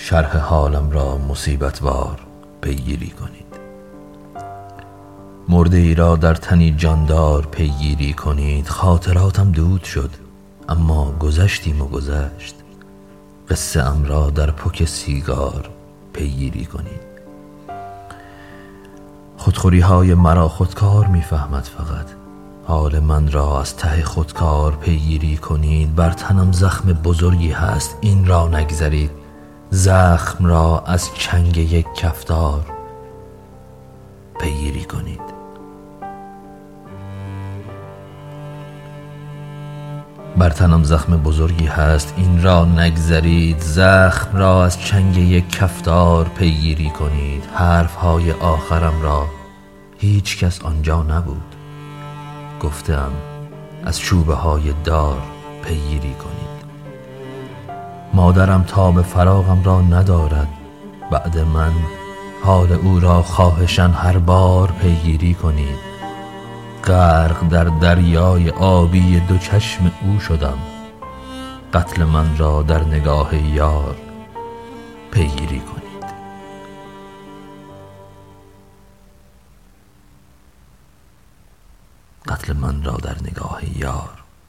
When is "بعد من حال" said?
61.10-62.72